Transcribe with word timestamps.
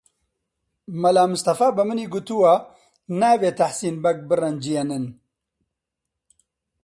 مەلا 1.01 1.23
مستەفا 1.31 1.67
بە 1.77 1.83
منی 1.89 2.07
گوتووە 2.13 2.53
نابێ 3.21 3.51
تەحسین 3.59 3.95
بەگ 4.03 4.17
بڕەنجێنن 4.29 5.05